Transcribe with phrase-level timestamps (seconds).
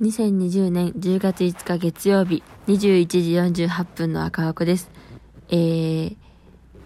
[0.00, 4.92] 2020年10月5日月曜日21時48分の赤箱です。
[5.48, 6.16] えー、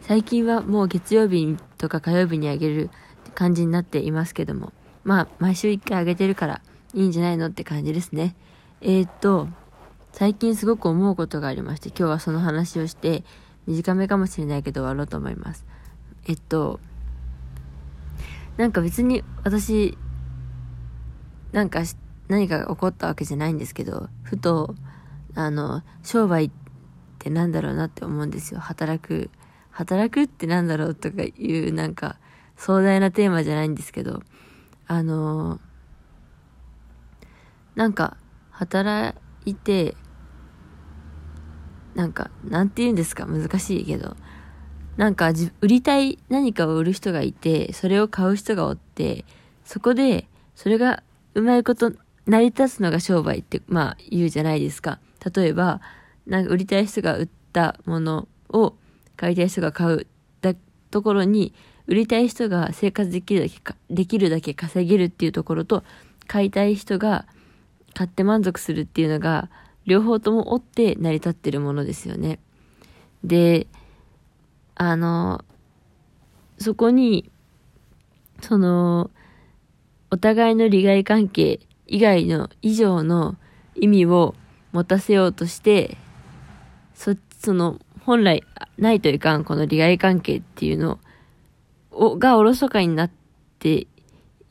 [0.00, 2.88] 最近はもう月曜日とか火曜日にあげる
[3.34, 4.72] 感じになっていますけども、
[5.04, 6.62] まあ、毎週1回あげてるから
[6.94, 8.34] いいんじゃないのって感じですね。
[8.80, 9.46] えー、っと、
[10.12, 13.24] 最近すごく思うことがありまして、今日はその話をして、
[13.66, 15.66] 短めかもしれないけど終わろうと思います。
[16.26, 16.80] えっと、
[18.56, 19.98] なんか別に私、
[21.52, 21.82] なんか
[22.28, 24.74] 何か起こったわけじゃないんですけど、ふと、
[25.34, 26.50] あの、商売っ
[27.18, 28.60] てなんだろうなって思うんですよ。
[28.60, 29.30] 働く。
[29.70, 32.16] 働くってなんだろうとかいうなんか
[32.56, 34.22] 壮大なテーマじゃないんですけど、
[34.86, 35.60] あの、
[37.74, 38.18] なんか
[38.50, 39.16] 働
[39.46, 39.96] いて、
[41.94, 43.26] なんか、なんて言うんですか？
[43.26, 44.16] 難しいけど、
[44.98, 45.32] なんか
[45.62, 49.24] 売りたい何かを売る人がいて、それを買う人がおって、
[49.64, 51.02] そこで、それが
[51.34, 51.92] うまいこと
[52.26, 54.98] 成り立つのが商売って、まあ言うじゃないですか。
[55.34, 55.80] 例えば、
[56.26, 58.74] なんか売りたい人が売ったものを
[59.16, 60.06] 買いたい人が買う
[60.40, 60.54] だ
[60.90, 61.52] ところに、
[61.86, 65.82] 売りたい人が生活できるだけか、できるだけ稼げるっていうところと、
[66.28, 67.26] 買いたい人が
[67.94, 69.50] 買って満足するっていうのが、
[69.84, 72.38] 両方とも追って成り立ってるものですよね。
[73.24, 73.66] で、
[74.76, 75.44] あの、
[76.58, 77.30] そこに、
[78.40, 79.10] その、
[80.10, 81.60] お互いの利害関係
[81.92, 83.36] 以外の以上の
[83.74, 84.34] 意味を
[84.72, 85.98] 持たせようとして、
[86.94, 88.42] そ、その、本来
[88.78, 90.98] ないといかんこの利害関係っていうの
[91.90, 93.10] を、がおろそかになっ
[93.58, 93.86] て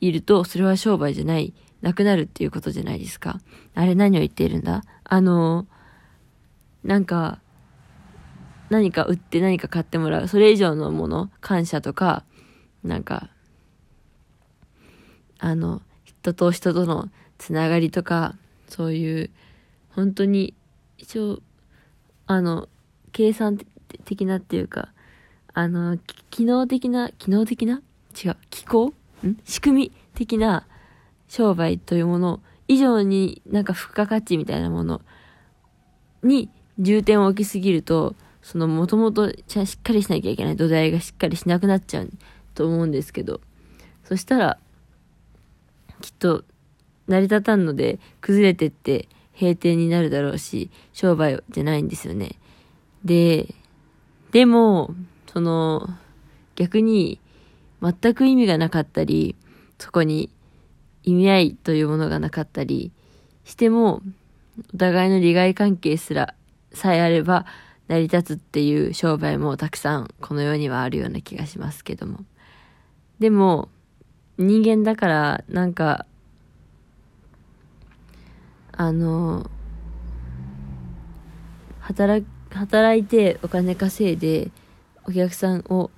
[0.00, 3.40] いると、それは商売じゃない、なくなるっていうことじゃないですか。
[3.74, 4.84] あれ何を言っているんだ？
[5.02, 5.66] あの、
[6.84, 7.40] なんか、
[8.70, 10.28] 何か売って何か買ってもらう。
[10.28, 12.24] それ以上のもの、感謝とか、
[12.84, 13.30] なんか、
[15.40, 15.82] あの、
[16.22, 18.36] 人と人とのつながりとか、
[18.68, 19.30] そういう、
[19.90, 20.54] 本当に、
[20.96, 21.40] 一応、
[22.28, 22.68] あの、
[23.10, 23.58] 計算
[24.04, 24.92] 的なっていうか、
[25.52, 25.98] あの、
[26.30, 27.82] 機能的な、機能的な？
[28.24, 28.94] 違う、機構？
[29.26, 29.36] ん？
[29.44, 30.64] 仕組み的な
[31.26, 35.02] 商売というもの以上になんか付加価値みたいなもの
[36.22, 42.10] に重点を置きすぎると、そのもともとしっかりしなきゃいけない土台がしっかりしなくなっちゃう
[42.54, 43.40] と思うんですけど、
[44.04, 44.58] そしたら、
[46.02, 46.44] きっと
[47.08, 52.32] 成り立たんので、崩れてって閉店になるだろうし、商売じゃないんですよね。
[53.04, 53.54] で、
[54.32, 54.94] でも、
[55.32, 55.88] その、
[56.56, 57.18] 逆に、
[57.80, 59.34] 全く意味がなかったり、
[59.78, 60.30] そこに
[61.02, 62.92] 意味合いというものがなかったり
[63.44, 64.02] しても、
[64.74, 66.34] お互いの利害関係すら、
[66.72, 67.46] さえあれば
[67.88, 72.24] 成り立つっていう商売もたくさんこの世にはあるような気がしますけども。
[73.18, 73.68] でも、
[74.38, 76.06] 人間だからなんか
[78.74, 79.50] あの、
[81.80, 84.50] 働、働いてお金稼いで、
[85.06, 85.90] お客さんを、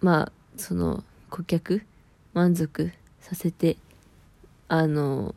[0.00, 1.82] まあ、その、顧客、
[2.34, 3.76] 満足させて、
[4.68, 5.34] あの、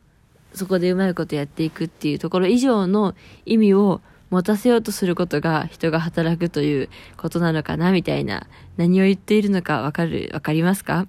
[0.54, 3.14] そこでうまいことやっていくっていうところ以上の
[3.46, 4.00] 意味を
[4.30, 8.46] 持たせようとすることが人が働くということなのかなみたいな
[8.76, 11.06] 何を言っているのかわかる、わかりますか？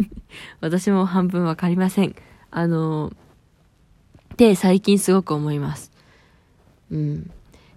[0.60, 2.14] 私も半分わかりません。
[2.50, 3.12] あの、
[4.34, 5.90] って最近すごく思います。
[6.90, 7.30] うん。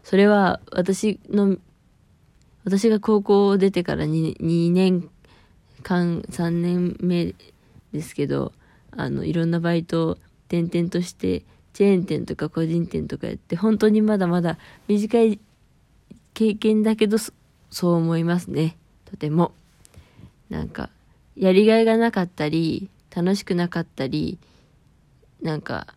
[0.03, 1.57] それは私の、
[2.65, 5.09] 私が高校を出てから 2, 2年
[5.81, 7.35] 間、3年目
[7.91, 8.53] ですけど、
[8.91, 10.17] あの、いろんなバイトを
[10.49, 14.57] 転々として、チェーン店とか個人店とかやって、本当にまだまだ
[14.87, 15.39] 短い
[16.33, 18.77] 経験だけど、そう思いますね。
[19.05, 19.53] とても。
[20.49, 20.89] なんか、
[21.35, 24.37] やりがいがなかったり、楽しくなかったり、
[25.41, 25.87] なんか、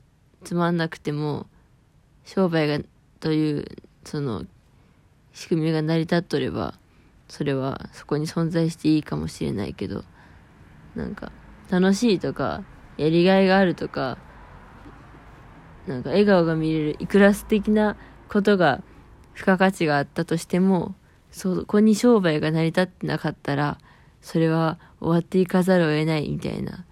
[0.44, 1.46] つまんなくても、
[2.24, 2.84] 商売が、
[3.20, 3.66] という、
[4.04, 4.46] その、
[5.34, 6.74] 仕組みが成り立っとれば、
[7.28, 10.04] それはそこに存在していいかもしれないけど、
[10.94, 11.32] なんか、
[11.68, 12.64] 楽しいとか、
[12.96, 14.16] やりがいがあるとか、
[15.86, 17.96] なんか笑顔が見れる、いくら素敵な
[18.28, 18.82] ことが、
[19.34, 20.94] 付加価値があったとしても、
[21.30, 23.78] そこに商売が成り立ってなかったら、
[24.22, 26.84] それは終わっていかざるを得ないみたいな、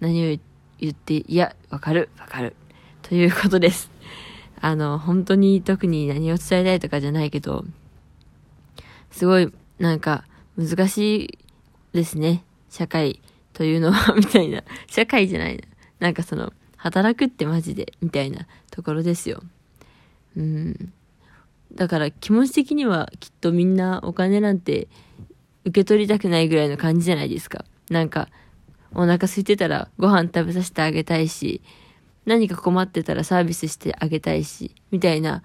[0.00, 0.38] 何を
[0.78, 2.54] 言って、いや、わかる、わかる。
[3.02, 3.90] ということです。
[4.60, 7.64] あの、本当に特に何を伝えたいとかじゃないけど、
[9.10, 10.24] すごい、なんか、
[10.56, 11.38] 難しい
[11.92, 12.44] ですね。
[12.70, 13.20] 社会
[13.52, 14.62] というのは、みたいな。
[14.86, 15.62] 社会じゃないな。
[15.98, 16.52] なんかその、
[16.84, 19.42] 働くってマジで、みたいなところですよ。
[20.36, 20.92] うん。
[21.74, 24.88] だから気持ち的にはきっとみんなお金なんて
[25.64, 27.64] 受け取りたくないぐらいの感じじゃないですか。
[27.88, 28.28] なんか、
[28.92, 31.62] お腹空いてたらご飯食べさせてあげたいし、
[32.26, 35.42] 何か困ってたらサービスしてあげたいし、みたいな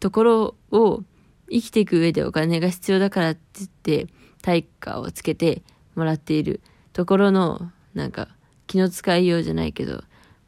[0.00, 1.04] ところを
[1.48, 4.08] 生きていく上でお金が必要だからって言って
[4.42, 5.62] 対価をつけて
[5.94, 6.60] もらっている
[6.92, 8.26] ところのなんか
[8.66, 10.02] 気の使いようじゃないけど、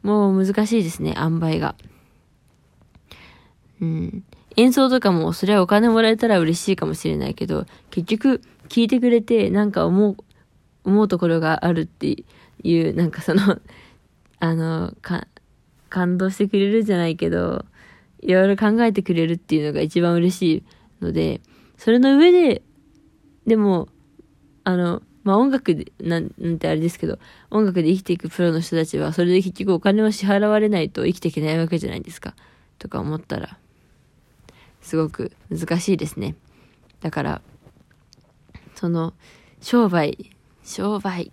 [0.05, 1.75] もう難しいですね、塩梅が。
[3.81, 4.25] うん。
[4.57, 10.17] 演奏とかも、それはお金もらえたら嬉しいかもしれないけど、結局、聞いてくれて、なんか思う、
[10.85, 12.25] 思うところがあるって
[12.63, 13.59] いう、なんかその
[14.41, 15.27] あの、か、
[15.89, 17.65] 感動してくれるじゃないけど、
[18.21, 20.63] いろいろ考えてくれるっていうのが一番嬉しい
[21.03, 21.41] ので、
[21.79, 22.63] それの上で、
[23.47, 23.89] でも、
[24.65, 27.19] あの、まあ、音楽で、なん、てあれですけど、
[27.51, 32.35] 音楽で生きていくプロの人たちは、それで結局お金を支払われないと生きていけないわけじゃないですか。
[32.79, 33.59] とか思ったら、
[34.83, 36.37] すごく難しいですね。
[37.01, 37.43] だから、
[38.75, 39.15] その、
[39.63, 40.31] 商売、
[40.63, 41.33] 商売、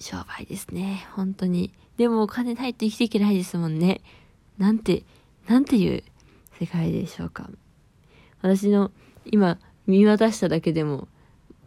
[0.00, 1.06] 商売ですね。
[1.14, 1.72] 本当に。
[1.98, 4.00] でもお金ないと生きていけないですもんね。
[4.56, 5.04] なんて、
[5.46, 6.02] なんていう
[6.58, 7.50] 世界でしょうか。
[8.40, 8.90] 私の
[9.26, 11.08] 今見渡しただけでも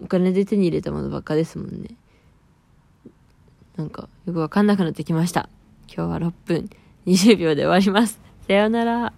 [0.02, 1.96] お金で手に入れたものばっかですもんね。
[3.78, 5.50] なんかよくわかんなくなってきました。
[5.88, 6.70] 今日は6分
[7.06, 8.20] 20秒で終わります。
[8.48, 9.14] さようなら。